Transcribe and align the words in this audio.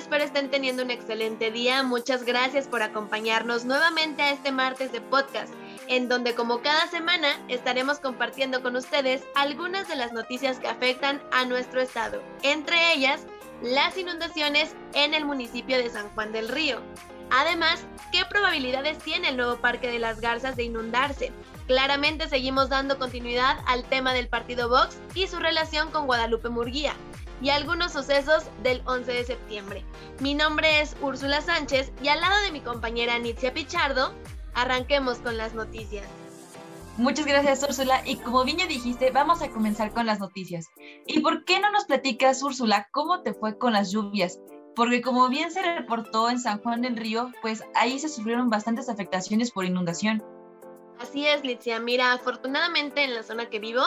espero 0.00 0.24
estén 0.24 0.48
teniendo 0.50 0.82
un 0.82 0.90
excelente 0.90 1.50
día. 1.50 1.82
Muchas 1.82 2.24
gracias 2.24 2.66
por 2.66 2.82
acompañarnos 2.82 3.66
nuevamente 3.66 4.22
a 4.22 4.30
este 4.30 4.50
martes 4.50 4.92
de 4.92 5.02
podcast, 5.02 5.52
en 5.88 6.08
donde 6.08 6.34
como 6.34 6.62
cada 6.62 6.86
semana 6.86 7.38
estaremos 7.48 7.98
compartiendo 7.98 8.62
con 8.62 8.76
ustedes 8.76 9.22
algunas 9.34 9.88
de 9.88 9.96
las 9.96 10.12
noticias 10.14 10.58
que 10.58 10.68
afectan 10.68 11.20
a 11.32 11.44
nuestro 11.44 11.82
estado, 11.82 12.22
entre 12.42 12.94
ellas 12.94 13.26
las 13.62 13.98
inundaciones 13.98 14.74
en 14.94 15.12
el 15.12 15.26
municipio 15.26 15.76
de 15.76 15.90
San 15.90 16.08
Juan 16.14 16.32
del 16.32 16.48
Río. 16.48 16.80
Además, 17.30 17.84
¿qué 18.10 18.24
probabilidades 18.24 18.98
tiene 19.00 19.28
el 19.28 19.36
nuevo 19.36 19.58
Parque 19.58 19.88
de 19.88 19.98
las 19.98 20.18
Garzas 20.22 20.56
de 20.56 20.64
inundarse? 20.64 21.30
Claramente 21.66 22.26
seguimos 22.26 22.70
dando 22.70 22.98
continuidad 22.98 23.58
al 23.66 23.84
tema 23.84 24.14
del 24.14 24.28
partido 24.28 24.70
Vox 24.70 24.96
y 25.14 25.26
su 25.26 25.38
relación 25.38 25.90
con 25.90 26.06
Guadalupe 26.06 26.48
Murguía 26.48 26.94
y 27.40 27.50
algunos 27.50 27.92
sucesos 27.92 28.44
del 28.62 28.82
11 28.86 29.12
de 29.12 29.24
septiembre. 29.24 29.84
Mi 30.20 30.34
nombre 30.34 30.80
es 30.80 30.96
Úrsula 31.00 31.40
Sánchez 31.40 31.92
y 32.02 32.08
al 32.08 32.20
lado 32.20 32.40
de 32.42 32.52
mi 32.52 32.60
compañera 32.60 33.18
Nitzia 33.18 33.54
Pichardo, 33.54 34.12
arranquemos 34.54 35.18
con 35.18 35.36
las 35.36 35.54
noticias. 35.54 36.06
Muchas 36.96 37.24
gracias, 37.24 37.62
Úrsula. 37.62 38.02
Y 38.04 38.16
como 38.16 38.44
bien 38.44 38.58
dijiste, 38.68 39.10
vamos 39.10 39.40
a 39.40 39.48
comenzar 39.48 39.92
con 39.92 40.04
las 40.06 40.20
noticias. 40.20 40.66
¿Y 41.06 41.20
por 41.20 41.44
qué 41.44 41.58
no 41.58 41.70
nos 41.70 41.86
platicas, 41.86 42.42
Úrsula, 42.42 42.88
cómo 42.92 43.22
te 43.22 43.32
fue 43.32 43.56
con 43.56 43.72
las 43.72 43.90
lluvias? 43.90 44.38
Porque 44.76 45.00
como 45.00 45.28
bien 45.28 45.50
se 45.50 45.62
reportó 45.62 46.28
en 46.28 46.38
San 46.38 46.60
Juan 46.60 46.82
del 46.82 46.96
Río, 46.96 47.32
pues 47.42 47.64
ahí 47.74 47.98
se 47.98 48.08
sufrieron 48.08 48.50
bastantes 48.50 48.88
afectaciones 48.88 49.50
por 49.50 49.64
inundación. 49.64 50.22
Así 51.00 51.26
es, 51.26 51.42
Litzia. 51.42 51.80
Mira, 51.80 52.12
afortunadamente 52.12 53.02
en 53.02 53.14
la 53.14 53.22
zona 53.22 53.48
que 53.48 53.58
vivo 53.58 53.82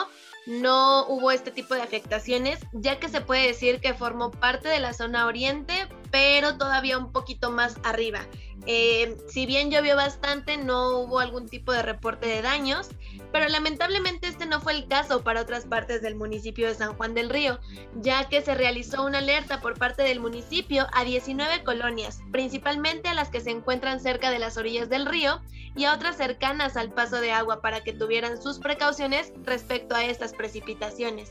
no 0.46 1.06
hubo 1.06 1.30
este 1.30 1.52
tipo 1.52 1.74
de 1.74 1.82
afectaciones, 1.82 2.58
ya 2.72 2.98
que 2.98 3.08
se 3.08 3.20
puede 3.20 3.46
decir 3.46 3.80
que 3.80 3.94
formó 3.94 4.32
parte 4.32 4.68
de 4.68 4.80
la 4.80 4.92
zona 4.92 5.26
oriente, 5.26 5.86
pero 6.10 6.58
todavía 6.58 6.98
un 6.98 7.12
poquito 7.12 7.52
más 7.52 7.76
arriba. 7.84 8.26
Eh, 8.66 9.16
si 9.28 9.44
bien 9.44 9.70
llovió 9.70 9.94
bastante, 9.94 10.56
no 10.56 10.98
hubo 11.00 11.20
algún 11.20 11.48
tipo 11.48 11.72
de 11.72 11.82
reporte 11.82 12.26
de 12.26 12.40
daños, 12.40 12.88
pero 13.30 13.48
lamentablemente 13.48 14.28
este 14.28 14.46
no 14.46 14.60
fue 14.60 14.72
el 14.72 14.88
caso 14.88 15.22
para 15.22 15.42
otras 15.42 15.66
partes 15.66 16.00
del 16.00 16.14
municipio 16.14 16.66
de 16.66 16.74
San 16.74 16.94
Juan 16.96 17.14
del 17.14 17.28
Río, 17.28 17.60
ya 18.00 18.28
que 18.28 18.40
se 18.40 18.54
realizó 18.54 19.04
una 19.04 19.18
alerta 19.18 19.60
por 19.60 19.78
parte 19.78 20.02
del 20.02 20.20
municipio 20.20 20.86
a 20.94 21.04
19 21.04 21.62
colonias, 21.62 22.22
principalmente 22.32 23.08
a 23.08 23.14
las 23.14 23.28
que 23.28 23.40
se 23.40 23.50
encuentran 23.50 24.00
cerca 24.00 24.30
de 24.30 24.38
las 24.38 24.56
orillas 24.56 24.88
del 24.88 25.06
río 25.06 25.42
y 25.76 25.84
a 25.84 25.94
otras 25.94 26.16
cercanas 26.16 26.76
al 26.76 26.92
paso 26.92 27.20
de 27.20 27.32
agua 27.32 27.60
para 27.60 27.82
que 27.82 27.92
tuvieran 27.92 28.40
sus 28.40 28.58
precauciones 28.58 29.32
respecto 29.44 29.94
a 29.94 30.04
estas 30.04 30.32
precipitaciones. 30.32 31.30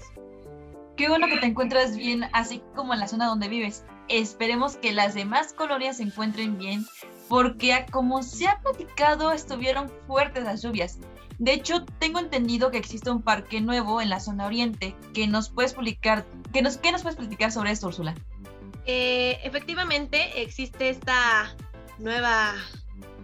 Qué 0.95 1.09
bueno 1.09 1.27
que 1.27 1.37
te 1.37 1.47
encuentras 1.47 1.97
bien, 1.97 2.25
así 2.33 2.61
como 2.75 2.93
en 2.93 2.99
la 2.99 3.07
zona 3.07 3.25
donde 3.25 3.47
vives. 3.47 3.83
Esperemos 4.09 4.75
que 4.75 4.91
las 4.91 5.15
demás 5.15 5.53
colonias 5.53 5.97
se 5.97 6.03
encuentren 6.03 6.57
bien, 6.57 6.85
porque 7.27 7.85
como 7.91 8.23
se 8.23 8.47
ha 8.47 8.59
platicado, 8.59 9.31
estuvieron 9.31 9.91
fuertes 10.07 10.43
las 10.43 10.61
lluvias. 10.61 10.99
De 11.39 11.53
hecho, 11.53 11.83
tengo 11.99 12.19
entendido 12.19 12.71
que 12.71 12.77
existe 12.77 13.09
un 13.09 13.21
parque 13.21 13.59
nuevo 13.59 14.01
en 14.01 14.09
la 14.09 14.19
zona 14.19 14.45
oriente. 14.45 14.95
que 15.13 15.27
nos 15.27 15.49
puedes 15.49 15.73
publicar? 15.73 16.25
¿Qué 16.53 16.61
nos, 16.61 16.77
qué 16.77 16.91
nos 16.91 17.01
puedes 17.01 17.17
platicar 17.17 17.51
sobre 17.51 17.71
esto, 17.71 17.87
Úrsula? 17.87 18.15
Eh, 18.85 19.39
efectivamente, 19.43 20.41
existe 20.41 20.89
esta 20.89 21.55
nueva 21.99 22.53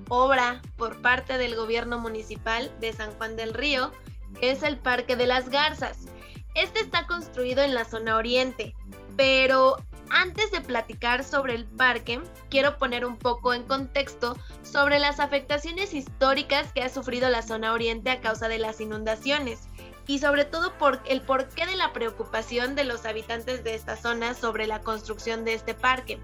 obra 0.09 0.61
por 0.75 1.01
parte 1.01 1.37
del 1.37 1.55
gobierno 1.55 1.99
municipal 1.99 2.71
de 2.79 2.93
San 2.93 3.11
Juan 3.13 3.35
del 3.35 3.53
Río, 3.53 3.91
que 4.39 4.51
es 4.51 4.63
el 4.63 4.77
Parque 4.77 5.15
de 5.15 5.27
las 5.27 5.49
Garzas. 5.49 6.07
Este 6.55 6.79
está 6.79 7.05
construido 7.05 7.61
en 7.61 7.73
la 7.75 7.85
zona 7.85 8.15
oriente, 8.15 8.75
pero 9.15 9.77
antes 10.11 10.51
de 10.51 10.61
platicar 10.61 11.23
sobre 11.23 11.55
el 11.55 11.65
parque, 11.65 12.21
quiero 12.49 12.77
poner 12.77 13.05
un 13.05 13.17
poco 13.17 13.53
en 13.53 13.63
contexto 13.63 14.37
sobre 14.63 14.99
las 14.99 15.19
afectaciones 15.19 15.93
históricas 15.93 16.71
que 16.73 16.81
ha 16.81 16.89
sufrido 16.89 17.29
la 17.29 17.41
zona 17.41 17.73
oriente 17.73 18.09
a 18.09 18.21
causa 18.21 18.47
de 18.47 18.59
las 18.59 18.81
inundaciones 18.81 19.67
y 20.07 20.19
sobre 20.19 20.45
todo 20.45 20.77
por 20.77 21.01
el 21.05 21.21
porqué 21.21 21.65
de 21.67 21.75
la 21.75 21.93
preocupación 21.93 22.75
de 22.75 22.83
los 22.83 23.05
habitantes 23.05 23.63
de 23.63 23.75
esta 23.75 23.95
zona 23.95 24.33
sobre 24.33 24.65
la 24.65 24.81
construcción 24.81 25.45
de 25.45 25.53
este 25.53 25.75
parque. 25.75 26.19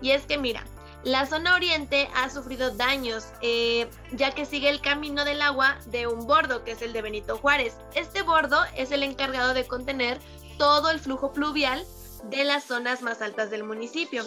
Y 0.00 0.12
es 0.12 0.24
que 0.24 0.38
mira, 0.38 0.64
la 1.04 1.26
zona 1.26 1.54
oriente 1.54 2.08
ha 2.14 2.30
sufrido 2.30 2.70
daños, 2.70 3.26
eh, 3.42 3.88
ya 4.12 4.30
que 4.32 4.46
sigue 4.46 4.70
el 4.70 4.80
camino 4.80 5.24
del 5.24 5.42
agua 5.42 5.78
de 5.86 6.06
un 6.06 6.26
bordo, 6.26 6.64
que 6.64 6.72
es 6.72 6.82
el 6.82 6.92
de 6.92 7.02
Benito 7.02 7.36
Juárez. 7.36 7.76
Este 7.94 8.22
bordo 8.22 8.58
es 8.74 8.90
el 8.90 9.02
encargado 9.02 9.54
de 9.54 9.66
contener 9.66 10.18
todo 10.58 10.90
el 10.90 10.98
flujo 10.98 11.32
pluvial 11.32 11.84
de 12.24 12.44
las 12.44 12.64
zonas 12.64 13.02
más 13.02 13.22
altas 13.22 13.50
del 13.50 13.64
municipio. 13.64 14.24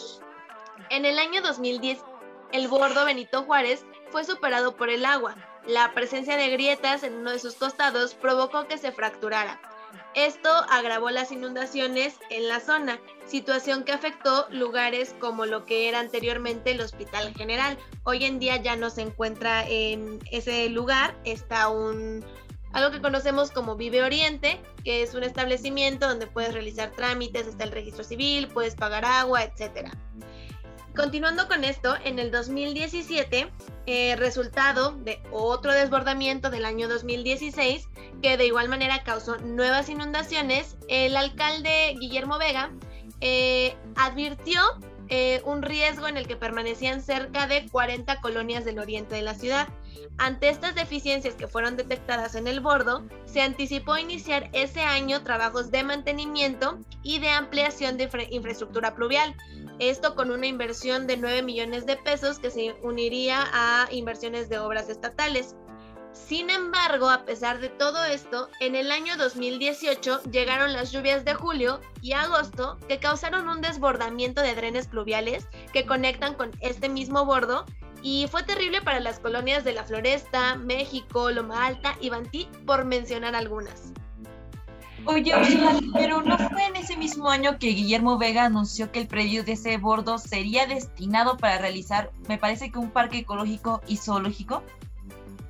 En 0.89 1.05
el 1.05 1.19
año 1.19 1.41
2010, 1.41 1.99
el 2.51 2.67
bordo 2.67 3.05
Benito 3.05 3.43
Juárez 3.43 3.85
fue 4.11 4.23
superado 4.23 4.75
por 4.75 4.89
el 4.89 5.05
agua. 5.05 5.35
La 5.67 5.93
presencia 5.93 6.37
de 6.37 6.49
grietas 6.49 7.03
en 7.03 7.15
uno 7.15 7.31
de 7.31 7.39
sus 7.39 7.55
costados 7.55 8.15
provocó 8.15 8.67
que 8.67 8.77
se 8.77 8.91
fracturara. 8.91 9.59
Esto 10.15 10.49
agravó 10.69 11.11
las 11.11 11.31
inundaciones 11.31 12.15
en 12.29 12.47
la 12.47 12.59
zona, 12.59 12.99
situación 13.27 13.83
que 13.83 13.91
afectó 13.91 14.47
lugares 14.49 15.15
como 15.19 15.45
lo 15.45 15.65
que 15.65 15.87
era 15.87 15.99
anteriormente 15.99 16.71
el 16.71 16.81
Hospital 16.81 17.33
General. 17.35 17.77
Hoy 18.03 18.25
en 18.25 18.39
día 18.39 18.57
ya 18.57 18.75
no 18.75 18.89
se 18.89 19.01
encuentra 19.01 19.67
en 19.67 20.19
ese 20.31 20.69
lugar, 20.69 21.15
está 21.25 21.69
un 21.69 22.25
algo 22.73 22.91
que 22.91 23.01
conocemos 23.01 23.51
como 23.51 23.75
Vive 23.75 24.03
Oriente, 24.03 24.61
que 24.83 25.01
es 25.01 25.13
un 25.13 25.23
establecimiento 25.23 26.07
donde 26.07 26.27
puedes 26.27 26.53
realizar 26.53 26.91
trámites, 26.91 27.47
está 27.47 27.63
el 27.63 27.71
registro 27.71 28.03
civil, 28.03 28.47
puedes 28.47 28.75
pagar 28.75 29.05
agua, 29.05 29.43
etcétera. 29.43 29.91
Continuando 30.95 31.47
con 31.47 31.63
esto, 31.63 31.95
en 32.03 32.19
el 32.19 32.29
2017, 32.31 33.51
eh, 33.85 34.15
resultado 34.17 34.91
de 34.91 35.21
otro 35.31 35.71
desbordamiento 35.71 36.49
del 36.49 36.65
año 36.65 36.87
2016, 36.89 37.87
que 38.21 38.37
de 38.37 38.45
igual 38.45 38.69
manera 38.69 39.03
causó 39.03 39.37
nuevas 39.37 39.89
inundaciones, 39.89 40.77
el 40.89 41.15
alcalde 41.15 41.95
Guillermo 41.99 42.37
Vega 42.37 42.71
eh, 43.21 43.75
advirtió 43.95 44.61
eh, 45.07 45.41
un 45.45 45.61
riesgo 45.61 46.07
en 46.07 46.17
el 46.17 46.27
que 46.27 46.35
permanecían 46.35 47.01
cerca 47.01 47.47
de 47.47 47.67
40 47.69 48.21
colonias 48.21 48.65
del 48.65 48.77
oriente 48.77 49.15
de 49.15 49.23
la 49.23 49.33
ciudad. 49.33 49.67
Ante 50.17 50.49
estas 50.49 50.75
deficiencias 50.75 51.35
que 51.35 51.47
fueron 51.47 51.77
detectadas 51.77 52.35
en 52.35 52.47
el 52.47 52.59
bordo, 52.59 53.05
se 53.25 53.41
anticipó 53.41 53.97
iniciar 53.97 54.49
ese 54.51 54.81
año 54.81 55.23
trabajos 55.23 55.71
de 55.71 55.83
mantenimiento 55.83 56.77
y 57.03 57.19
de 57.19 57.29
ampliación 57.29 57.97
de 57.97 58.09
infraestructura 58.29 58.95
pluvial. 58.95 59.35
Esto 59.79 60.15
con 60.15 60.29
una 60.31 60.47
inversión 60.47 61.07
de 61.07 61.15
9 61.15 61.41
millones 61.43 61.85
de 61.85 61.95
pesos 61.95 62.39
que 62.39 62.51
se 62.51 62.73
uniría 62.83 63.45
a 63.53 63.87
inversiones 63.91 64.49
de 64.49 64.59
obras 64.59 64.89
estatales. 64.89 65.55
Sin 66.11 66.49
embargo, 66.49 67.09
a 67.09 67.23
pesar 67.23 67.59
de 67.59 67.69
todo 67.69 68.03
esto, 68.03 68.49
en 68.59 68.75
el 68.75 68.91
año 68.91 69.15
2018 69.15 70.23
llegaron 70.23 70.73
las 70.73 70.91
lluvias 70.91 71.23
de 71.23 71.33
julio 71.33 71.79
y 72.01 72.11
agosto 72.13 72.77
que 72.87 72.99
causaron 72.99 73.47
un 73.47 73.61
desbordamiento 73.61 74.41
de 74.41 74.55
drenes 74.55 74.87
pluviales 74.87 75.47
que 75.71 75.85
conectan 75.85 76.33
con 76.33 76.51
este 76.59 76.89
mismo 76.89 77.25
bordo 77.25 77.65
y 78.01 78.27
fue 78.29 78.43
terrible 78.43 78.81
para 78.81 78.99
las 78.99 79.19
colonias 79.19 79.63
de 79.63 79.73
La 79.73 79.83
Floresta, 79.83 80.55
México, 80.55 81.31
Loma 81.31 81.65
Alta 81.65 81.95
y 82.01 82.09
Bantí, 82.09 82.47
por 82.65 82.85
mencionar 82.85 83.35
algunas. 83.35 83.93
Oye, 85.05 85.33
pero 85.93 86.21
no 86.21 86.37
fue 86.37 86.65
en 86.65 86.75
ese 86.75 86.97
mismo 86.97 87.29
año 87.29 87.57
que 87.57 87.67
Guillermo 87.67 88.17
Vega 88.17 88.45
anunció 88.45 88.91
que 88.91 88.99
el 88.99 89.07
predio 89.07 89.43
de 89.43 89.53
ese 89.53 89.77
bordo 89.77 90.17
sería 90.17 90.67
destinado 90.67 91.37
para 91.37 91.57
realizar, 91.57 92.11
me 92.27 92.37
parece 92.37 92.71
que 92.71 92.79
un 92.79 92.91
parque 92.91 93.19
ecológico 93.19 93.81
y 93.87 93.97
zoológico. 93.97 94.63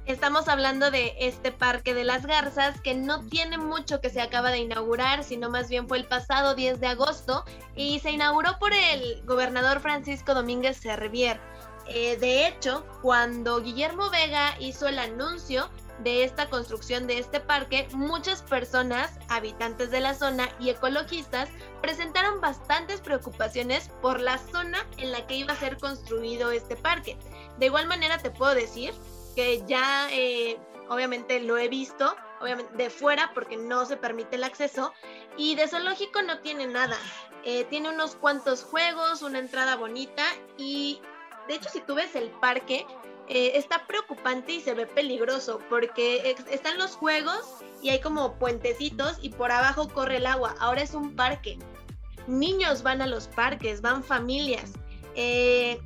Estamos 0.05 0.47
hablando 0.47 0.89
de 0.89 1.13
este 1.19 1.51
Parque 1.51 1.94
de 1.94 2.03
las 2.03 2.25
Garzas 2.25 2.81
que 2.81 2.95
no 2.95 3.21
tiene 3.25 3.59
mucho 3.59 4.01
que 4.01 4.09
se 4.09 4.21
acaba 4.21 4.50
de 4.50 4.57
inaugurar, 4.57 5.24
sino 5.24 5.51
más 5.51 5.69
bien 5.69 5.88
fue 5.88 6.00
el 6.00 6.06
pasado 6.06 6.56
10 6.56 6.79
de 6.79 6.88
agosto 6.88 7.45
y 7.75 8.00
se 8.00 8.09
inauguró 8.09 8.57
por 8.57 8.74
el 8.74 9.21
gobernador 9.25 9.81
Francisco 9.81 10.33
Domínguez 10.33 10.77
Servier. 10.77 11.39
Eh, 11.89 12.18
de 12.18 12.47
hecho, 12.47 12.86
cuando 13.01 13.62
Guillermo 13.62 14.09
Vega 14.09 14.56
hizo 14.59 14.88
el 14.88 15.00
anuncio 15.00 15.69
de 16.03 16.24
esta 16.24 16.50
construcción 16.50 17.07
de 17.07 17.19
este 17.19 17.39
parque, 17.39 17.88
muchas 17.94 18.41
personas, 18.44 19.19
habitantes 19.27 19.91
de 19.91 20.00
la 20.00 20.13
zona 20.13 20.50
y 20.59 20.69
ecologistas 20.69 21.50
presentaron 21.81 22.39
bastantes 22.41 23.01
preocupaciones 23.01 23.89
por 24.01 24.19
la 24.19 24.38
zona 24.38 24.86
en 24.97 25.12
la 25.12 25.25
que 25.27 25.36
iba 25.36 25.53
a 25.53 25.57
ser 25.57 25.77
construido 25.77 26.51
este 26.51 26.75
parque. 26.75 27.18
De 27.57 27.65
igual 27.65 27.88
manera 27.88 28.18
te 28.18 28.31
puedo 28.31 28.53
decir 28.53 28.94
que 29.36 29.63
ya 29.68 30.07
eh, 30.12 30.57
obviamente 30.89 31.39
lo 31.39 31.57
he 31.57 31.68
visto, 31.68 32.15
obviamente 32.39 32.75
de 32.75 32.89
fuera 32.89 33.31
porque 33.33 33.57
no 33.57 33.86
se 33.86 33.97
permite 33.97 34.36
el 34.36 34.44
acceso 34.44 34.94
y 35.38 35.56
de 35.56 35.68
zoológico 35.68 36.21
no 36.21 36.39
tiene 36.39 36.68
nada. 36.68 36.97
Eh, 37.44 37.65
tiene 37.65 37.89
unos 37.89 38.15
cuantos 38.15 38.63
juegos, 38.63 39.21
una 39.21 39.39
entrada 39.39 39.75
bonita 39.75 40.24
y 40.57 41.01
de 41.50 41.56
hecho 41.56 41.69
si 41.69 41.81
tú 41.81 41.96
ves 41.96 42.16
el 42.16 42.30
parque 42.30 42.86
eh, 43.28 43.51
está 43.56 43.86
preocupante 43.86 44.54
y 44.54 44.62
se 44.62 44.74
ve 44.74 44.86
peligroso 44.86 45.60
porque 45.69 46.36
están 46.50 46.78
los 46.78 46.96
juegos 46.96 47.42
y 47.81 47.90
hay 47.90 48.00
como 48.00 48.36
puentecitos 48.36 49.18
y 49.22 49.30
por 49.30 49.51
abajo 49.51 49.88
corre 49.90 50.18
el 50.18 50.25
agua. 50.25 50.56
Ahora 50.60 50.81
es 50.81 50.94
un 50.94 51.16
parque. 51.16 51.60
Niños 52.28 52.81
van 52.81 53.01
a 53.01 53.07
los 53.07 53.28
parques, 53.28 53.81
van 53.81 54.04
familias. 54.04 54.72
eh, 55.16 55.80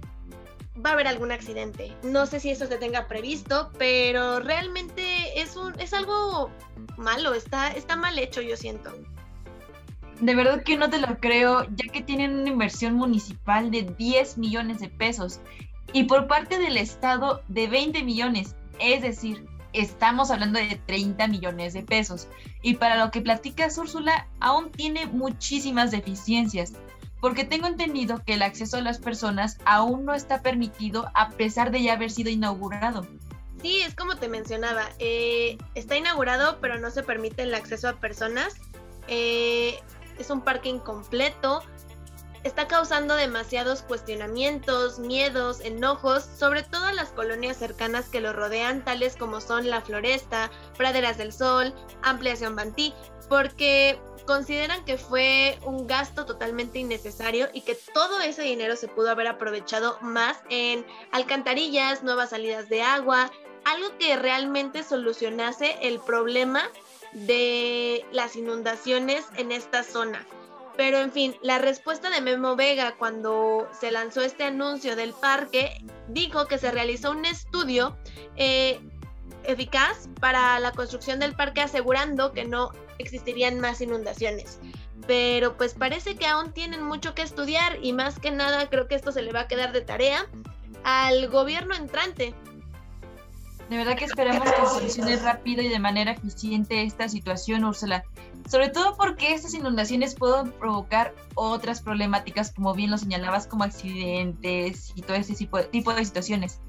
va 0.84 0.92
a 0.92 0.94
haber 0.94 1.08
algún 1.08 1.32
accidente. 1.32 1.96
No 2.04 2.26
sé 2.26 2.40
si 2.40 2.50
eso 2.50 2.66
se 2.66 2.78
tenga 2.78 3.08
previsto, 3.08 3.72
pero 3.78 4.40
realmente 4.40 5.40
es, 5.40 5.56
un, 5.56 5.80
es 5.80 5.94
algo 5.94 6.50
malo, 6.98 7.34
está, 7.34 7.72
está 7.72 7.96
mal 7.96 8.18
hecho, 8.18 8.42
yo 8.42 8.58
siento. 8.58 8.92
De 10.24 10.36
verdad 10.36 10.64
que 10.64 10.78
no 10.78 10.90
te 10.90 11.00
lo 11.00 11.18
creo, 11.18 11.66
ya 11.76 11.92
que 11.92 12.02
tienen 12.02 12.40
una 12.40 12.48
inversión 12.48 12.94
municipal 12.94 13.72
de 13.72 13.84
10 13.84 14.38
millones 14.38 14.80
de 14.80 14.88
pesos 14.88 15.42
y 15.92 16.06
por 16.06 16.28
parte 16.28 16.60
del 16.60 16.78
Estado 16.78 17.44
de 17.50 17.68
20 17.68 18.04
millones. 18.04 18.56
Es 18.80 19.02
decir, 19.02 19.46
estamos 19.74 20.32
hablando 20.32 20.60
de 20.60 20.80
30 20.86 21.28
millones 21.28 21.74
de 21.74 21.84
pesos. 21.84 22.30
Y 22.62 22.76
para 22.76 23.04
lo 23.04 23.12
que 23.12 23.20
platicas, 23.20 23.78
Úrsula, 23.78 24.30
aún 24.40 24.72
tiene 24.72 25.08
muchísimas 25.08 25.92
deficiencias, 25.92 26.72
porque 27.20 27.44
tengo 27.44 27.68
entendido 27.68 28.24
que 28.26 28.36
el 28.36 28.44
acceso 28.44 28.78
a 28.78 28.82
las 28.82 29.00
personas 29.00 29.58
aún 29.66 30.06
no 30.06 30.14
está 30.14 30.42
permitido 30.42 31.12
a 31.16 31.32
pesar 31.32 31.70
de 31.70 31.84
ya 31.84 31.94
haber 31.94 32.12
sido 32.12 32.30
inaugurado. 32.30 33.06
Sí, 33.62 33.82
es 33.82 33.94
como 33.94 34.16
te 34.16 34.30
mencionaba, 34.30 34.84
eh, 35.00 35.58
está 35.76 35.98
inaugurado 35.98 36.60
pero 36.62 36.80
no 36.80 36.92
se 36.92 37.04
permite 37.04 37.44
el 37.44 37.54
acceso 37.54 37.90
a 37.90 38.00
personas. 38.00 38.56
Eh, 39.10 39.80
es 40.18 40.30
un 40.30 40.42
parque 40.42 40.70
incompleto, 40.70 41.64
está 42.44 42.68
causando 42.68 43.16
demasiados 43.16 43.82
cuestionamientos, 43.82 45.00
miedos, 45.00 45.62
enojos, 45.62 46.24
sobre 46.24 46.64
todo 46.64 46.90
en 46.90 46.98
las 46.98 47.10
colonias 47.10 47.58
cercanas 47.58 48.10
que 48.10 48.20
lo 48.20 48.34
rodean, 48.34 48.84
tales 48.84 49.16
como 49.16 49.42
son 49.42 49.70
La 49.70 49.82
Floresta, 49.82 50.52
Praderas 50.78 51.18
del 51.18 51.32
Sol, 51.32 51.74
Ampliación 52.02 52.56
Bantí, 52.56 52.94
porque 53.30 54.00
consideran 54.26 54.84
que 54.86 54.98
fue 54.98 55.58
un 55.66 55.88
gasto 55.88 56.26
totalmente 56.26 56.80
innecesario 56.80 57.48
y 57.54 57.62
que 57.62 57.76
todo 57.94 58.20
ese 58.22 58.42
dinero 58.44 58.76
se 58.76 58.88
pudo 58.88 59.10
haber 59.10 59.28
aprovechado 59.28 59.98
más 60.02 60.38
en 60.50 60.86
alcantarillas, 61.12 62.04
nuevas 62.04 62.32
salidas 62.32 62.70
de 62.70 62.82
agua, 62.82 63.32
algo 63.66 63.98
que 63.98 64.16
realmente 64.18 64.84
solucionase 64.84 65.78
el 65.82 66.00
problema 66.00 66.70
de 67.14 68.06
las 68.12 68.36
inundaciones 68.36 69.26
en 69.38 69.52
esta 69.52 69.84
zona. 69.84 70.26
Pero 70.76 70.98
en 70.98 71.12
fin, 71.12 71.36
la 71.42 71.60
respuesta 71.60 72.10
de 72.10 72.22
Memo 72.22 72.56
Vega 72.56 72.96
cuando 72.98 73.70
se 73.80 73.92
lanzó 73.92 74.22
este 74.22 74.44
anuncio 74.44 74.96
del 74.96 75.14
parque 75.14 75.78
dijo 76.08 76.48
que 76.48 76.58
se 76.58 76.72
realizó 76.72 77.12
un 77.12 77.26
estudio 77.26 77.96
eh, 78.36 78.80
eficaz 79.44 80.10
para 80.20 80.60
la 80.60 80.72
construcción 80.72 81.20
del 81.20 81.36
parque 81.36 81.62
asegurando 81.62 82.34
que 82.34 82.46
no 82.46 82.72
existirían 82.98 83.60
más 83.60 83.82
inundaciones. 83.82 84.60
Pero 85.06 85.58
pues 85.58 85.74
parece 85.74 86.16
que 86.16 86.26
aún 86.26 86.54
tienen 86.54 86.82
mucho 86.82 87.14
que 87.14 87.22
estudiar 87.22 87.78
y 87.84 87.94
más 87.94 88.20
que 88.20 88.32
nada 88.32 88.70
creo 88.70 88.88
que 88.88 88.96
esto 88.96 89.12
se 89.12 89.22
le 89.22 89.32
va 89.32 89.42
a 89.42 89.48
quedar 89.48 89.74
de 89.74 89.82
tarea 89.82 90.26
al 90.84 91.28
gobierno 91.30 91.76
entrante. 91.76 92.34
De 93.70 93.78
verdad 93.78 93.96
que 93.96 94.06
esperamos 94.06 94.50
que 94.52 94.66
solucione 94.68 95.16
rápido 95.18 95.62
y 95.62 95.70
de 95.70 95.80
manera 95.80 96.12
eficiente 96.12 96.84
esta 96.84 97.10
situación, 97.10 97.64
Úrsula 97.64 98.04
sobre 98.50 98.70
todo 98.70 98.96
porque 98.98 99.34
estas 99.34 99.54
inundaciones 99.54 100.16
pueden 100.16 100.52
provocar 100.52 101.14
otras 101.36 101.82
problemáticas, 101.82 102.52
como 102.52 102.74
bien 102.74 102.92
lo 102.92 102.98
señalabas, 102.98 103.48
como 103.48 103.64
accidentes 103.64 104.92
y 104.96 105.02
todo 105.02 105.16
ese 105.16 105.34
tipo 105.36 105.94
de, 105.94 106.06
situaciones. 106.06 106.60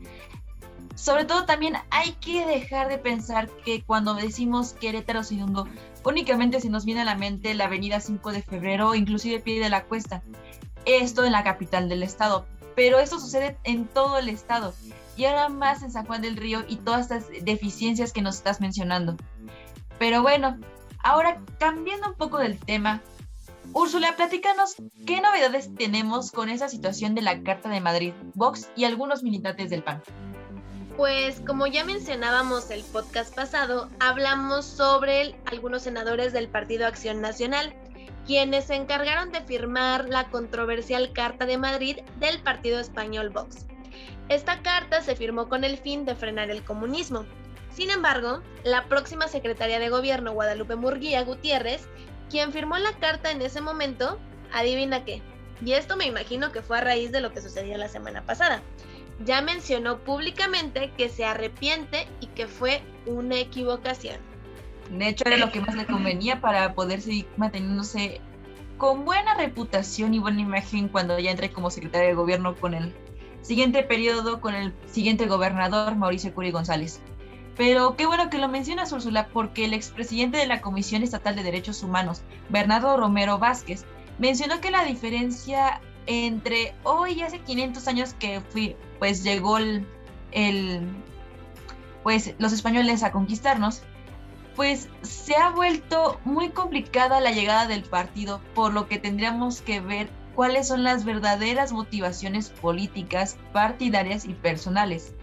Sobre 0.95 1.25
todo 1.25 1.45
también 1.45 1.75
hay 1.91 2.13
que 2.13 2.47
dejar 2.47 2.89
de 2.89 2.99
pensar 2.99 3.49
que 3.65 3.83
cuando 3.83 4.15
decimos 4.15 4.75
Querétaro 4.75 5.25
se 5.25 5.35
inundó, 5.35 5.67
únicamente 6.05 6.61
se 6.61 6.71
nos 6.71 6.85
viene 6.85 7.01
a 7.01 7.05
la 7.05 7.17
mente 7.17 7.55
la 7.55 7.65
avenida 7.65 7.99
5 7.99 8.31
de 8.31 8.43
febrero 8.43 8.95
inclusive 8.95 9.41
Pie 9.41 9.59
de 9.59 9.71
la 9.71 9.85
Cuesta. 9.85 10.23
Esto 10.87 11.25
en 11.25 11.33
la 11.33 11.43
capital 11.43 11.89
del 11.89 12.05
estado, 12.05 12.47
pero 12.75 12.99
esto 12.99 13.19
sucede 13.19 13.57
en 13.65 13.87
todo 13.87 14.19
el 14.19 14.29
estado 14.29 14.75
y 15.17 15.27
ahora 15.27 15.49
más 15.49 15.83
en 15.83 15.93
San 15.93 16.07
Juan 16.07 16.23
del 16.23 16.37
Río 16.37 16.65
y 16.69 16.77
todas 16.77 17.03
estas 17.03 17.27
deficiencias 17.45 18.13
que 18.13 18.23
nos 18.23 18.37
estás 18.37 18.61
mencionando. 18.61 19.17
Pero 19.99 20.23
bueno, 20.23 20.59
Ahora, 21.05 21.39
cambiando 21.59 22.09
un 22.09 22.15
poco 22.15 22.39
del 22.39 22.59
tema, 22.59 23.03
Úrsula, 23.75 24.17
platícanos 24.17 24.77
qué 25.07 25.21
novedades 25.21 25.75
tenemos 25.75 26.33
con 26.33 26.49
esa 26.49 26.71
situación 26.71 27.15
de 27.15 27.21
la 27.21 27.43
Carta 27.43 27.69
de 27.69 27.83
Madrid, 27.83 28.15
Vox 28.33 28.71
y 28.75 28.85
algunos 28.85 29.23
militantes 29.23 29.69
del 29.69 29.83
PAN. 29.83 30.03
Pues 30.97 31.43
como 31.47 31.67
ya 31.67 31.85
mencionábamos 31.85 32.71
el 32.71 32.83
podcast 32.85 33.35
pasado, 33.35 33.91
hablamos 34.01 34.65
sobre 34.65 35.35
algunos 35.45 35.83
senadores 35.83 36.33
del 36.33 36.49
Partido 36.49 36.87
Acción 36.87 37.21
Nacional, 37.21 37.75
quienes 38.27 38.65
se 38.65 38.75
encargaron 38.75 39.33
de 39.33 39.43
firmar 39.43 40.09
la 40.09 40.29
controversial 40.31 41.13
Carta 41.13 41.47
de 41.47 41.59
Madrid 41.59 41.99
del 42.21 42.41
Partido 42.41 42.81
Español 42.81 43.31
Vox. 43.31 43.67
Esta 44.29 44.63
carta 44.63 45.03
se 45.03 45.17
firmó 45.17 45.49
con 45.49 45.65
el 45.65 45.77
fin 45.77 46.05
de 46.05 46.15
frenar 46.15 46.51
el 46.51 46.65
comunismo, 46.65 47.27
sin 47.75 47.91
embargo, 47.91 48.41
la 48.63 48.85
próxima 48.85 49.27
secretaria 49.27 49.81
de 49.81 49.89
gobierno, 49.89 50.33
Guadalupe 50.33 50.77
Murguía 50.77 51.25
Gutiérrez, 51.25 51.89
quien 52.31 52.53
firmó 52.53 52.79
la 52.79 52.93
carta 52.93 53.33
en 53.33 53.43
ese 53.43 53.61
momento, 53.61 54.19
adivina 54.53 55.05
qué. 55.05 55.23
Y 55.65 55.73
esto 55.73 55.97
me 55.97 56.07
imagino 56.07 56.53
que 56.53 56.63
fue 56.63 56.79
a 56.79 56.83
raíz 56.83 57.11
de 57.11 57.21
lo 57.21 57.33
que 57.33 57.43
sucedió 57.43 57.77
la 57.77 57.89
semana 57.89 58.25
pasada. 58.25 58.63
Ya 59.25 59.43
mencionó 59.43 59.99
públicamente 59.99 60.93
que 60.97 61.09
se 61.09 61.25
arrepiente 61.25 62.07
y 62.21 62.29
que 62.29 62.47
fue 62.47 62.81
una 63.07 63.39
equivocación. 63.39 64.19
De 64.91 65.09
hecho, 65.09 65.25
era 65.27 65.37
lo 65.37 65.51
que 65.51 65.61
más 65.61 65.75
le 65.75 65.87
convenía 65.87 66.41
para 66.41 66.75
poder 66.75 67.01
seguir 67.01 67.27
manteniéndose 67.37 68.21
con 68.77 69.05
buena 69.05 69.35
reputación 69.35 70.15
y 70.15 70.19
buena 70.19 70.41
imagen 70.41 70.89
cuando 70.89 71.19
ya 71.19 71.31
entre 71.31 71.51
como 71.51 71.71
secretaria 71.71 72.09
de 72.09 72.15
gobierno 72.15 72.55
con 72.57 72.75
el 72.75 72.93
siguiente 73.43 73.83
periodo, 73.83 74.41
con 74.41 74.55
el 74.55 74.75
siguiente 74.87 75.27
gobernador, 75.27 75.97
Mauricio 75.97 76.35
Curi 76.35 76.51
González. 76.51 77.01
Pero 77.57 77.97
qué 77.97 78.07
bueno 78.07 78.31
que 78.31 78.39
lo 78.39 78.49
mencionas, 78.49 78.93
Úrsula, 78.93 79.29
porque 79.33 79.65
el 79.65 79.75
expresidente 79.75 80.39
de 80.39 80.47
la 80.47 80.61
Comisión 80.61 81.03
Estatal 81.03 81.37
de 81.37 81.45
Derechos 81.45 81.83
Humanos, 81.83 82.23
Bernardo 82.49 82.97
Romero 82.97 83.39
Vázquez, 83.39 83.85
mencionó 84.19 84.61
que 84.61 84.71
la 84.71 84.85
diferencia 84.85 85.81
entre 86.07 86.75
hoy 86.83 87.13
y 87.13 87.23
hace 87.23 87.39
500 87.41 87.87
años 87.89 88.15
que 88.15 88.41
fui, 88.41 88.77
pues 88.99 89.23
llegó 89.23 89.59
el, 89.59 89.87
pues 92.03 92.35
los 92.39 92.53
españoles 92.53 93.03
a 93.03 93.13
conquistarnos, 93.13 93.83
pues 94.57 94.89
se 95.03 95.35
ha 95.37 95.51
vuelto 95.51 96.21
muy 96.25 96.51
complicada 96.51 97.21
la 97.21 97.33
llegada 97.33 97.67
del 97.67 97.83
partido, 97.83 98.41
por 98.55 98.73
lo 98.73 98.87
que 98.89 98.99
tendríamos 98.99 99.63
que 99.63 99.81
ver 99.81 100.09
cuáles 100.35 100.69
son 100.69 100.83
las 100.83 101.05
verdaderas 101.05 101.73
motivaciones 101.73 102.51
políticas, 102.51 103.37
partidarias 103.53 104.25
y 104.25 104.35
personales. 104.35 105.15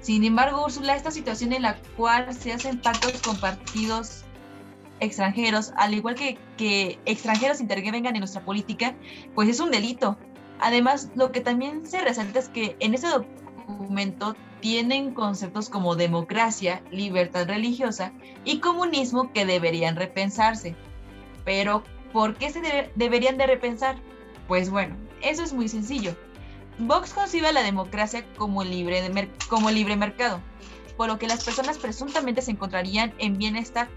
Sin 0.00 0.24
embargo, 0.24 0.64
Úrsula, 0.64 0.96
esta 0.96 1.10
situación 1.10 1.52
en 1.52 1.62
la 1.62 1.76
cual 1.96 2.34
se 2.34 2.52
hacen 2.52 2.80
pactos 2.80 3.22
con 3.22 3.38
partidos 3.38 4.24
extranjeros, 4.98 5.72
al 5.76 5.94
igual 5.94 6.14
que, 6.14 6.38
que 6.56 6.98
extranjeros 7.04 7.60
intervengan 7.60 8.16
en 8.16 8.20
nuestra 8.20 8.44
política, 8.44 8.94
pues 9.34 9.48
es 9.48 9.60
un 9.60 9.70
delito. 9.70 10.18
Además, 10.60 11.10
lo 11.14 11.32
que 11.32 11.40
también 11.40 11.86
se 11.86 12.00
resalta 12.00 12.38
es 12.38 12.48
que 12.48 12.76
en 12.80 12.94
ese 12.94 13.08
documento 13.08 14.36
tienen 14.62 15.12
conceptos 15.12 15.68
como 15.68 15.94
democracia, 15.94 16.82
libertad 16.90 17.46
religiosa 17.46 18.12
y 18.46 18.60
comunismo 18.60 19.30
que 19.34 19.44
deberían 19.44 19.96
repensarse. 19.96 20.74
Pero, 21.44 21.84
¿por 22.14 22.36
qué 22.36 22.48
se 22.48 22.62
deberían 22.94 23.36
de 23.36 23.46
repensar? 23.46 23.96
Pues 24.48 24.70
bueno, 24.70 24.96
eso 25.20 25.42
es 25.42 25.52
muy 25.52 25.68
sencillo 25.68 26.16
Vox 26.78 27.12
concibe 27.12 27.52
la 27.52 27.62
democracia 27.62 28.24
como 28.36 28.64
libre, 28.64 29.02
como 29.48 29.70
libre 29.70 29.96
mercado, 29.96 30.40
por 30.96 31.08
lo 31.08 31.18
que 31.18 31.28
las 31.28 31.44
personas 31.44 31.78
presuntamente 31.78 32.42
se 32.42 32.52
encontrarían 32.52 33.12
en 33.18 33.36
bienestar. 33.36 33.88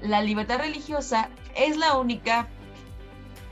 La 0.00 0.22
libertad 0.22 0.58
religiosa 0.58 1.30
es 1.54 1.76
la 1.76 1.96
única 1.96 2.48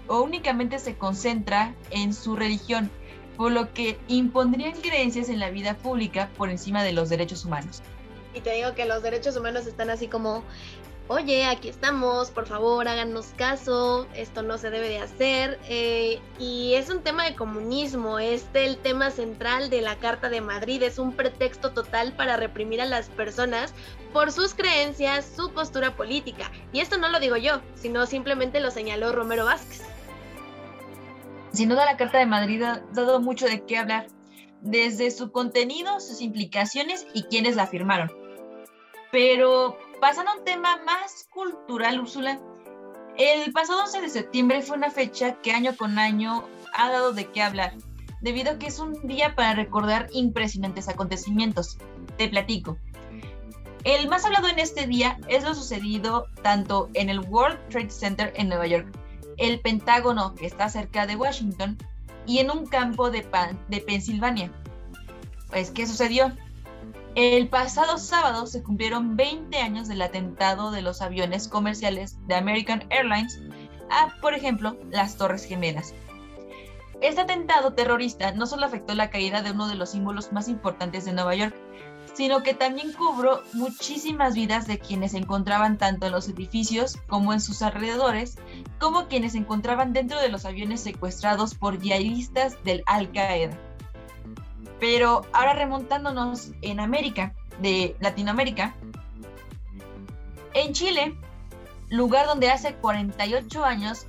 o 0.09 0.23
únicamente 0.23 0.79
se 0.79 0.97
concentra 0.97 1.75
en 1.91 2.13
su 2.13 2.35
religión, 2.35 2.91
por 3.37 3.53
lo 3.53 3.73
que 3.73 3.99
impondrían 4.09 4.81
creencias 4.81 5.29
en 5.29 5.41
la 5.41 5.51
vida 5.51 5.77
pública 5.77 6.31
por 6.37 6.51
encima 6.51 6.83
de 6.83 6.93
los 6.93 7.09
derechos 7.09 7.45
humanos. 7.45 7.83
Y 8.35 8.41
te 8.41 8.53
digo 8.55 8.75
que 8.75 8.87
los 8.87 9.03
derechos 9.03 9.37
humanos 9.37 9.67
están 9.67 9.91
así 9.91 10.09
como 10.09 10.43
oye, 11.09 11.45
aquí 11.45 11.69
estamos, 11.69 12.31
por 12.31 12.47
favor, 12.47 12.89
háganos 12.89 13.27
caso, 13.37 14.07
esto 14.15 14.43
no 14.43 14.59
se 14.59 14.71
debe 14.71 14.89
de 14.89 14.99
hacer. 14.99 15.59
Eh, 15.69 16.21
y 16.39 16.75
es 16.75 16.89
un 16.89 17.03
tema 17.03 17.25
de 17.25 17.35
comunismo, 17.35 18.19
es 18.19 18.47
el 18.55 18.79
tema 18.79 19.11
central 19.11 19.71
de 19.71 19.83
la 19.83 19.97
Carta 19.97 20.29
de 20.29 20.41
Madrid, 20.41 20.83
es 20.83 20.99
un 20.99 21.13
pretexto 21.13 21.73
total 21.73 22.13
para 22.15 22.37
reprimir 22.37 22.81
a 22.81 22.87
las 22.87 23.09
personas 23.09 23.75
por 24.13 24.33
sus 24.33 24.55
creencias, 24.55 25.27
su 25.37 25.53
postura 25.53 25.97
política. 25.97 26.51
Y 26.73 26.81
esto 26.81 26.97
no 26.97 27.09
lo 27.09 27.21
digo 27.21 27.37
yo, 27.37 27.61
sino 27.75 28.07
simplemente 28.07 28.61
lo 28.61 28.71
señaló 28.71 29.13
Romero 29.13 29.45
Vázquez. 29.45 29.83
Sin 31.53 31.69
duda 31.69 31.85
la 31.85 31.97
Carta 31.97 32.19
de 32.19 32.27
Madrid 32.27 32.63
ha 32.63 32.81
dado 32.93 33.21
mucho 33.21 33.47
de 33.47 33.65
qué 33.65 33.77
hablar, 33.77 34.07
desde 34.63 35.11
su 35.11 35.33
contenido, 35.33 36.01
sus 36.01 36.21
implicaciones 36.23 37.07
y 37.13 37.25
quienes 37.25 37.57
la 37.57 37.67
firmaron. 37.67 38.11
Pero 39.11 39.77
pasando 40.01 40.31
a 40.31 40.37
un 40.37 40.45
tema 40.45 40.81
más 40.87 41.29
cultural, 41.31 42.01
Úrsula, 42.01 42.41
el 43.19 43.53
pasado 43.53 43.83
11 43.83 44.01
de 44.01 44.09
septiembre 44.09 44.63
fue 44.63 44.79
una 44.79 44.91
fecha 44.91 45.41
que 45.43 45.53
año 45.53 45.77
con 45.77 45.99
año 45.99 46.45
ha 46.73 46.91
dado 46.91 47.13
de 47.13 47.31
qué 47.31 47.43
hablar, 47.43 47.75
debido 48.23 48.53
a 48.53 48.59
que 48.59 48.69
es 48.69 48.79
un 48.79 49.07
día 49.07 49.35
para 49.35 49.55
recordar 49.55 50.09
impresionantes 50.13 50.89
acontecimientos. 50.89 51.77
Te 52.17 52.29
platico. 52.29 52.79
El 53.85 54.09
más 54.09 54.25
hablado 54.25 54.49
en 54.49 54.59
este 54.59 54.87
día 54.87 55.19
es 55.29 55.45
lo 55.45 55.55
sucedido 55.55 56.29
tanto 56.43 56.89
en 56.95 57.11
el 57.11 57.19
World 57.19 57.59
Trade 57.69 57.91
Center 57.91 58.33
en 58.37 58.49
Nueva 58.49 58.67
York, 58.67 58.87
el 59.39 59.61
Pentágono 59.61 60.35
que 60.35 60.47
está 60.47 60.69
cerca 60.69 61.07
de 61.07 61.17
Washington 61.17 61.79
y 62.27 62.39
en 62.39 62.51
un 62.51 62.67
campo 62.67 63.11
de, 63.11 63.27
de 63.69 63.81
Pensilvania. 63.81 64.53
Pues, 65.51 65.71
¿qué 65.71 65.87
sucedió? 65.87 66.33
El 67.15 67.49
pasado 67.49 67.99
sábado 67.99 68.47
se 68.47 68.63
cumplieron 68.63 69.17
20 69.17 69.59
años 69.59 69.87
del 69.87 70.01
atentado 70.01 70.71
de 70.71 70.81
los 70.81 71.03
aviones 71.03 71.47
comerciales 71.47 72.17
de 72.27 72.35
American 72.35 72.87
Airlines 72.89 73.39
a, 73.91 74.15
por 74.23 74.33
ejemplo, 74.33 74.79
las 74.91 75.19
Torres 75.19 75.45
Gemelas. 75.45 75.95
Este 77.03 77.21
atentado 77.21 77.75
terrorista 77.75 78.33
no 78.33 78.47
solo 78.47 78.65
afectó 78.65 78.95
la 78.95 79.11
caída 79.11 79.43
de 79.43 79.51
uno 79.51 79.69
de 79.69 79.75
los 79.75 79.91
símbolos 79.91 80.33
más 80.33 80.49
importantes 80.49 81.05
de 81.05 81.13
Nueva 81.13 81.35
York, 81.35 81.55
sino 82.15 82.43
que 82.43 82.55
también 82.55 82.93
cobró 82.93 83.43
muchísimas 83.53 84.35
vidas 84.35 84.67
de 84.67 84.79
quienes 84.79 85.13
se 85.13 85.19
encontraban 85.19 85.79
tanto 85.79 86.07
en 86.07 86.13
los 86.13 86.29
edificios 86.29 86.99
como 87.07 87.33
en 87.33 87.41
sus 87.41 87.63
alrededores, 87.63 88.39
como 88.79 89.09
quienes 89.09 89.33
se 89.33 89.39
encontraban 89.39 89.93
dentro 89.93 90.21
de 90.21 90.29
los 90.29 90.45
aviones 90.45 90.81
secuestrados 90.81 91.55
por 91.55 91.79
yihadistas 91.79 92.63
del 92.65 92.83
Al-Qaeda. 92.87 93.57
Pero 94.79 95.23
ahora 95.33 95.55
remontándonos 95.55 96.51
en 96.61 96.81
América, 96.81 97.35
de 97.61 97.97
Latinoamérica, 98.01 98.75
en 100.55 100.73
Chile, 100.73 101.17
lugar 101.89 102.27
donde 102.27 102.51
hace 102.51 102.75
48 102.75 103.65
años 103.65 104.07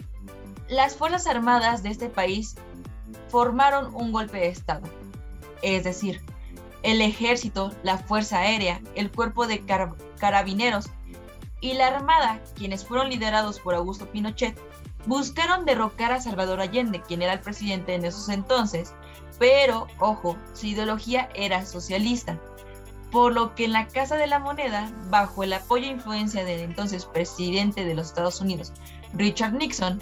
las 0.67 0.95
Fuerzas 0.95 1.27
Armadas 1.27 1.83
de 1.83 1.89
este 1.89 2.09
país 2.09 2.55
formaron 3.29 3.93
un 3.93 4.11
golpe 4.11 4.37
de 4.37 4.47
Estado. 4.47 4.87
Es 5.61 5.83
decir, 5.83 6.21
el 6.83 7.01
ejército, 7.01 7.71
la 7.81 7.97
Fuerza 7.97 8.39
Aérea, 8.39 8.81
el 8.95 9.09
cuerpo 9.11 9.47
de 9.47 9.63
carabineros 10.19 10.89
y 11.61 11.73
la 11.73 11.87
Armada, 11.87 12.41
quienes 12.55 12.85
fueron 12.85 13.09
liderados 13.09 13.59
por 13.59 13.73
Augusto 13.73 14.05
Pinochet, 14.09 14.59
buscaron 15.05 15.65
derrocar 15.65 16.11
a 16.11 16.21
Salvador 16.21 16.59
Allende, 16.59 17.01
quien 17.01 17.21
era 17.21 17.33
el 17.33 17.39
presidente 17.39 17.95
en 17.95 18.05
esos 18.05 18.29
entonces, 18.29 18.93
pero, 19.39 19.87
ojo, 19.99 20.37
su 20.53 20.67
ideología 20.67 21.29
era 21.33 21.65
socialista, 21.65 22.39
por 23.11 23.33
lo 23.33 23.55
que 23.55 23.65
en 23.65 23.73
la 23.73 23.87
Casa 23.87 24.17
de 24.17 24.27
la 24.27 24.39
Moneda, 24.39 24.91
bajo 25.09 25.43
el 25.43 25.53
apoyo 25.53 25.85
e 25.85 25.91
influencia 25.91 26.43
del 26.43 26.61
entonces 26.61 27.05
presidente 27.05 27.85
de 27.85 27.95
los 27.95 28.07
Estados 28.07 28.41
Unidos, 28.41 28.73
Richard 29.13 29.53
Nixon, 29.53 30.01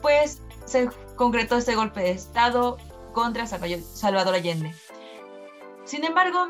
pues 0.00 0.40
se 0.64 0.88
concretó 1.16 1.56
este 1.58 1.74
golpe 1.74 2.00
de 2.00 2.10
Estado 2.10 2.76
contra 3.12 3.46
Salvador 3.46 4.34
Allende. 4.34 4.74
Sin 5.92 6.04
embargo, 6.04 6.48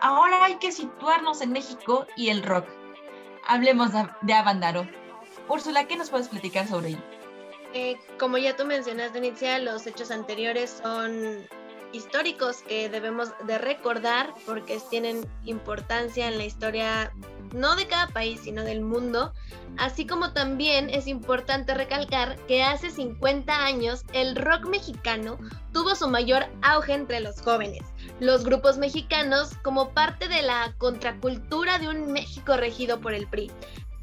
ahora 0.00 0.42
hay 0.42 0.56
que 0.56 0.72
situarnos 0.72 1.40
en 1.40 1.52
México 1.52 2.04
y 2.16 2.30
el 2.30 2.42
rock. 2.42 2.66
Hablemos 3.46 3.92
de 4.22 4.32
Avandaro. 4.34 4.88
Úrsula, 5.48 5.86
¿qué 5.86 5.96
nos 5.96 6.10
puedes 6.10 6.26
platicar 6.26 6.66
sobre 6.66 6.88
ello? 6.88 7.02
Eh, 7.74 7.96
como 8.18 8.38
ya 8.38 8.56
tú 8.56 8.64
mencionaste, 8.64 9.18
Inicia, 9.18 9.60
los 9.60 9.86
hechos 9.86 10.10
anteriores 10.10 10.80
son 10.82 11.46
históricos 11.92 12.62
que 12.62 12.88
debemos 12.88 13.28
de 13.44 13.56
recordar 13.58 14.34
porque 14.46 14.80
tienen 14.90 15.24
importancia 15.44 16.26
en 16.26 16.36
la 16.36 16.44
historia 16.44 17.12
no 17.54 17.76
de 17.76 17.86
cada 17.86 18.08
país, 18.08 18.40
sino 18.42 18.62
del 18.64 18.80
mundo. 18.80 19.32
Así 19.78 20.06
como 20.06 20.32
también 20.32 20.90
es 20.90 21.06
importante 21.06 21.74
recalcar 21.74 22.36
que 22.46 22.62
hace 22.62 22.90
50 22.90 23.64
años 23.64 24.04
el 24.12 24.36
rock 24.36 24.66
mexicano 24.66 25.38
tuvo 25.72 25.94
su 25.94 26.08
mayor 26.08 26.46
auge 26.62 26.92
entre 26.92 27.20
los 27.20 27.40
jóvenes. 27.40 27.82
Los 28.20 28.44
grupos 28.44 28.78
mexicanos 28.78 29.50
como 29.62 29.90
parte 29.90 30.28
de 30.28 30.42
la 30.42 30.74
contracultura 30.78 31.78
de 31.78 31.88
un 31.88 32.12
México 32.12 32.56
regido 32.56 33.00
por 33.00 33.14
el 33.14 33.26
PRI. 33.26 33.50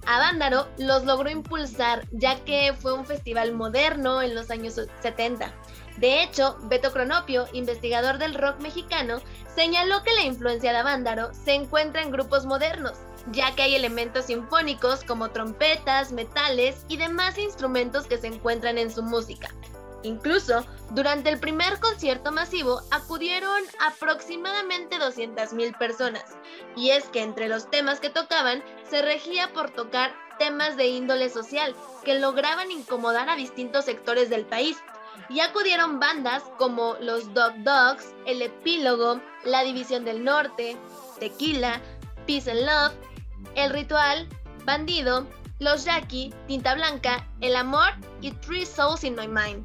Avándaro 0.05 0.67
los 0.77 1.05
logró 1.05 1.29
impulsar 1.29 2.07
ya 2.11 2.43
que 2.43 2.73
fue 2.73 2.93
un 2.93 3.05
festival 3.05 3.53
moderno 3.53 4.21
en 4.21 4.33
los 4.33 4.49
años 4.49 4.79
70. 5.01 5.53
De 5.97 6.23
hecho, 6.23 6.57
Beto 6.63 6.91
Cronopio, 6.91 7.47
investigador 7.51 8.17
del 8.17 8.33
rock 8.33 8.59
mexicano, 8.61 9.21
señaló 9.53 10.01
que 10.03 10.13
la 10.13 10.23
influencia 10.23 10.71
de 10.71 10.77
Avándaro 10.77 11.31
se 11.33 11.53
encuentra 11.53 12.01
en 12.01 12.11
grupos 12.11 12.45
modernos, 12.45 12.93
ya 13.31 13.53
que 13.55 13.63
hay 13.63 13.75
elementos 13.75 14.25
sinfónicos 14.25 15.03
como 15.03 15.29
trompetas, 15.29 16.11
metales 16.11 16.85
y 16.87 16.97
demás 16.97 17.37
instrumentos 17.37 18.07
que 18.07 18.17
se 18.17 18.27
encuentran 18.27 18.77
en 18.77 18.91
su 18.91 19.03
música. 19.03 19.49
Incluso, 20.03 20.65
durante 20.91 21.29
el 21.29 21.39
primer 21.39 21.79
concierto 21.79 22.31
masivo 22.31 22.81
acudieron 22.89 23.61
aproximadamente 23.79 24.97
200.000 24.97 25.77
personas, 25.77 26.25
y 26.75 26.91
es 26.91 27.05
que 27.05 27.21
entre 27.21 27.49
los 27.49 27.69
temas 27.69 27.99
que 27.99 28.09
tocaban 28.09 28.63
se 28.89 29.01
regía 29.01 29.51
por 29.51 29.71
tocar 29.71 30.13
temas 30.39 30.77
de 30.77 30.87
índole 30.87 31.29
social 31.29 31.75
que 32.05 32.17
lograban 32.17 32.71
incomodar 32.71 33.29
a 33.29 33.35
distintos 33.35 33.85
sectores 33.85 34.29
del 34.29 34.45
país, 34.45 34.77
y 35.27 35.41
acudieron 35.41 35.99
bandas 35.99 36.43
como 36.57 36.95
los 37.01 37.33
Dog 37.33 37.53
Dogs, 37.63 38.13
El 38.25 38.41
Epílogo, 38.41 39.19
La 39.43 39.63
División 39.63 40.05
del 40.05 40.23
Norte, 40.23 40.77
Tequila, 41.19 41.81
Peace 42.25 42.49
and 42.49 42.61
Love, 42.61 42.93
El 43.55 43.71
Ritual, 43.71 44.27
Bandido, 44.65 45.27
Los 45.59 45.85
Jackie, 45.85 46.33
Tinta 46.47 46.75
Blanca, 46.75 47.27
El 47.41 47.55
Amor 47.55 47.91
y 48.21 48.31
Three 48.31 48.65
Souls 48.65 49.03
in 49.03 49.15
My 49.15 49.27
Mind. 49.27 49.63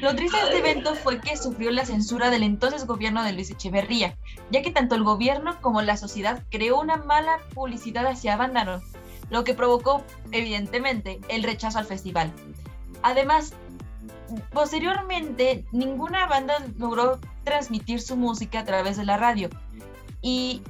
Lo 0.00 0.14
triste 0.14 0.36
de 0.36 0.44
este 0.44 0.58
evento 0.58 0.94
fue 0.94 1.20
que 1.20 1.36
sufrió 1.36 1.72
la 1.72 1.84
censura 1.84 2.30
del 2.30 2.44
entonces 2.44 2.86
gobierno 2.86 3.24
de 3.24 3.32
Luis 3.32 3.50
Echeverría, 3.50 4.16
ya 4.50 4.62
que 4.62 4.70
tanto 4.70 4.94
el 4.94 5.02
gobierno 5.02 5.60
como 5.60 5.82
la 5.82 5.96
sociedad 5.96 6.44
creó 6.50 6.80
una 6.80 6.98
mala 6.98 7.38
publicidad 7.52 8.06
hacia 8.06 8.36
Vándaro, 8.36 8.80
lo 9.30 9.42
que 9.42 9.54
provocó, 9.54 10.04
evidentemente, 10.30 11.20
el 11.28 11.42
rechazo 11.42 11.78
al 11.78 11.84
festival. 11.84 12.32
Además, 13.02 13.54
posteriormente, 14.52 15.64
ninguna 15.72 16.26
banda 16.26 16.54
logró 16.76 17.18
transmitir 17.44 18.00
su 18.00 18.16
música 18.16 18.60
a 18.60 18.64
través 18.64 18.96
de 18.96 19.04
la 19.04 19.16
radio. 19.16 19.48
Y 20.22 20.62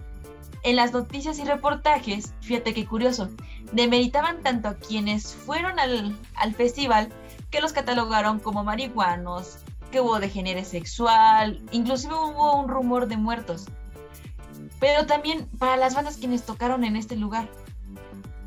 en 0.62 0.76
las 0.76 0.92
noticias 0.92 1.38
y 1.38 1.44
reportajes, 1.44 2.34
fíjate 2.40 2.74
qué 2.74 2.86
curioso, 2.86 3.28
demeritaban 3.72 4.42
tanto 4.42 4.68
a 4.68 4.74
quienes 4.74 5.34
fueron 5.34 5.78
al, 5.78 6.16
al 6.34 6.54
festival 6.54 7.12
que 7.50 7.60
los 7.60 7.72
catalogaron 7.72 8.40
como 8.40 8.64
marihuanos, 8.64 9.58
que 9.90 10.00
hubo 10.00 10.20
degenere 10.20 10.64
sexual, 10.64 11.62
inclusive 11.72 12.14
hubo 12.14 12.56
un 12.56 12.68
rumor 12.68 13.08
de 13.08 13.16
muertos. 13.16 13.66
Pero 14.80 15.06
también 15.06 15.48
para 15.58 15.76
las 15.76 15.94
bandas 15.94 16.18
quienes 16.18 16.44
tocaron 16.44 16.84
en 16.84 16.96
este 16.96 17.16
lugar. 17.16 17.48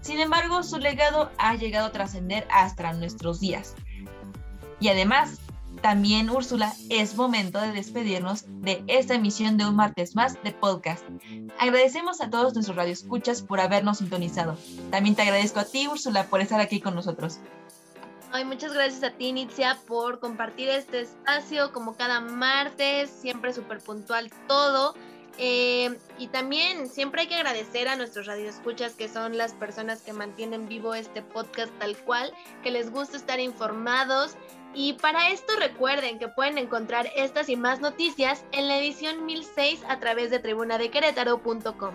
Sin 0.01 0.20
embargo, 0.20 0.63
su 0.63 0.77
legado 0.77 1.32
ha 1.38 1.56
llegado 1.56 1.88
a 1.88 1.91
trascender 1.91 2.48
hasta 2.51 2.94
nuestros 2.94 3.39
días. 3.39 3.75
Y 4.80 4.88
además, 4.89 5.39
también, 5.81 6.29
Úrsula, 6.29 6.73
es 6.89 7.15
momento 7.15 7.59
de 7.59 7.71
despedirnos 7.71 8.45
de 8.61 8.83
esta 8.87 9.15
emisión 9.15 9.57
de 9.57 9.65
un 9.65 9.75
martes 9.75 10.15
más 10.15 10.41
de 10.43 10.51
podcast. 10.51 11.03
Agradecemos 11.59 12.21
a 12.21 12.29
todos 12.29 12.53
nuestros 12.53 12.77
radioescuchas 12.77 13.41
por 13.41 13.59
habernos 13.59 13.97
sintonizado. 13.97 14.57
También 14.91 15.15
te 15.15 15.23
agradezco 15.23 15.59
a 15.59 15.65
ti, 15.65 15.87
Úrsula, 15.87 16.25
por 16.25 16.41
estar 16.41 16.59
aquí 16.59 16.81
con 16.81 16.95
nosotros. 16.95 17.39
Ay, 18.33 18.45
muchas 18.45 18.73
gracias 18.73 19.03
a 19.03 19.11
ti, 19.11 19.33
Nitzia, 19.33 19.77
por 19.87 20.19
compartir 20.19 20.69
este 20.69 21.01
espacio 21.01 21.73
como 21.73 21.95
cada 21.95 22.21
martes, 22.21 23.09
siempre 23.09 23.51
súper 23.51 23.79
puntual 23.79 24.31
todo. 24.47 24.95
Eh, 25.38 25.97
y 26.17 26.27
también 26.27 26.88
siempre 26.88 27.21
hay 27.21 27.27
que 27.27 27.35
agradecer 27.35 27.88
a 27.88 27.95
nuestros 27.95 28.27
radioescuchas, 28.27 28.93
que 28.93 29.07
son 29.07 29.38
las 29.38 29.53
personas 29.53 30.01
que 30.01 30.13
mantienen 30.13 30.67
vivo 30.67 30.93
este 30.93 31.21
podcast 31.21 31.71
tal 31.79 31.97
cual, 31.97 32.33
que 32.63 32.71
les 32.71 32.91
gusta 32.91 33.17
estar 33.17 33.39
informados. 33.39 34.35
Y 34.73 34.93
para 34.93 35.29
esto 35.29 35.53
recuerden 35.57 36.19
que 36.19 36.27
pueden 36.27 36.57
encontrar 36.57 37.09
estas 37.15 37.50
y 37.50 37.55
más 37.55 37.81
noticias 37.81 38.45
en 38.51 38.67
la 38.67 38.77
edición 38.77 39.25
1006 39.25 39.81
a 39.88 40.00
través 40.00 40.31
de 40.31 40.39
tribunadequerétaro.com. 40.39 41.93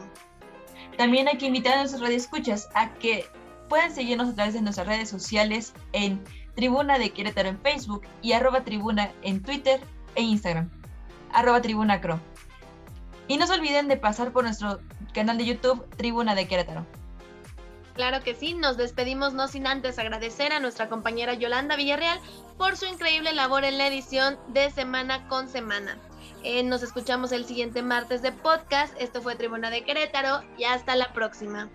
También 0.97 1.29
hay 1.29 1.39
que 1.39 1.47
invitar 1.47 1.75
a 1.75 1.79
nuestros 1.79 2.03
radioescuchas 2.03 2.69
a 2.75 2.93
que 2.95 3.27
Pueden 3.69 3.93
seguirnos 3.93 4.29
a 4.29 4.35
través 4.35 4.55
de 4.55 4.63
nuestras 4.63 4.87
redes 4.87 5.09
sociales 5.09 5.75
en 5.93 6.23
Tribuna 6.55 6.99
de 6.99 7.11
Querétaro 7.11 7.49
en 7.49 7.61
Facebook 7.61 8.03
y 8.23 8.33
arroba 8.33 8.63
Tribuna 8.63 9.13
en 9.23 9.43
Twitter 9.43 9.81
e 10.15 10.23
Instagram, 10.23 10.71
arroba 11.33 11.61
Tribuna. 11.61 12.01
Y 13.29 13.37
no 13.37 13.47
se 13.47 13.55
olviden 13.55 13.89
de 13.89 13.97
pasar 13.97 14.33
por 14.33 14.45
nuestro 14.45 14.81
canal 15.13 15.39
de 15.39 15.47
YouTube 15.47 15.85
Tribuna 15.97 16.35
de 16.35 16.47
Querétaro. 16.47 16.87
Claro 17.95 18.23
que 18.23 18.35
sí, 18.35 18.53
nos 18.53 18.77
despedimos 18.77 19.33
no 19.33 19.49
sin 19.49 19.67
antes 19.67 19.99
agradecer 19.99 20.53
a 20.53 20.61
nuestra 20.61 20.89
compañera 20.89 21.33
Yolanda 21.33 21.77
Villarreal 21.77 22.21
por 22.59 22.77
su 22.77 22.85
increíble 22.85 23.33
labor 23.33 23.65
en 23.65 23.79
la 23.79 23.87
edición 23.87 24.39
de 24.49 24.71
Semana 24.71 25.27
con 25.29 25.49
Semana. 25.49 25.99
Eh, 26.43 26.63
nos 26.63 26.83
escuchamos 26.83 27.33
el 27.33 27.47
siguiente 27.47 27.83
martes 27.83 28.21
de 28.21 28.33
podcast. 28.33 28.95
Esto 29.01 29.23
fue 29.23 29.35
Tribuna 29.35 29.71
de 29.71 29.83
Querétaro 29.83 30.43
y 30.59 30.65
hasta 30.65 30.95
la 30.95 31.13
próxima. 31.15 31.71